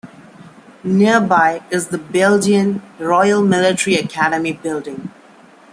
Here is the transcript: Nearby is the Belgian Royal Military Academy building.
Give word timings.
Nearby 0.83 1.61
is 1.69 1.89
the 1.89 1.99
Belgian 1.99 2.81
Royal 2.97 3.43
Military 3.43 3.97
Academy 3.97 4.51
building. 4.51 5.11